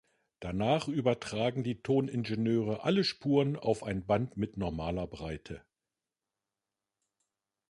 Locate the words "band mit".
4.03-4.57